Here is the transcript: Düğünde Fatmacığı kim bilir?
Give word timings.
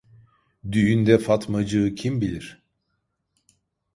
Düğünde 0.71 1.17
Fatmacığı 1.17 1.95
kim 1.95 2.21
bilir? 2.21 2.63